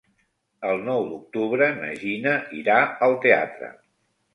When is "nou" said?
0.87-1.05